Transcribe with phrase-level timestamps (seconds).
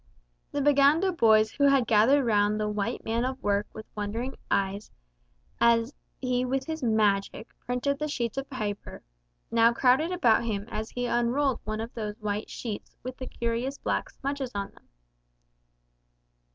[0.51, 4.89] The Baganda boys who had gathered round the White Man of Work with wondering eyes,
[5.59, 9.03] as he with his "magic" printed the sheets of paper,
[9.51, 13.77] now crowded about him as he unrolled one of these white sheets with the curious
[13.77, 14.89] black smudges on them.